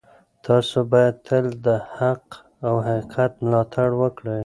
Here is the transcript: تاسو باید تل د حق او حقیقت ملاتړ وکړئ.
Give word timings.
تاسو 0.45 0.77
باید 0.91 1.15
تل 1.27 1.45
د 1.65 1.67
حق 1.95 2.25
او 2.67 2.73
حقیقت 2.87 3.31
ملاتړ 3.45 3.89
وکړئ. 4.01 4.39